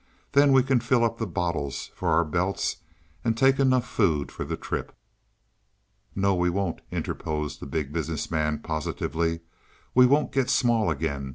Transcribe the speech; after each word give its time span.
"Then 0.31 0.51
we 0.51 0.63
can 0.63 0.79
fill 0.79 1.03
up 1.03 1.19
the 1.19 1.27
bottles 1.27 1.91
for 1.93 2.09
our 2.09 2.23
belts 2.25 2.77
and 3.23 3.37
take 3.37 3.59
enough 3.59 3.87
food 3.87 4.31
for 4.31 4.43
the 4.43 4.57
trip." 4.57 4.97
"No, 6.15 6.33
we 6.33 6.49
won't," 6.49 6.81
interposed 6.91 7.59
the 7.59 7.67
Big 7.67 7.93
Business 7.93 8.31
Man 8.31 8.57
positively. 8.63 9.41
"We 9.93 10.07
won't 10.07 10.31
get 10.33 10.49
small 10.49 10.89
again. 10.89 11.29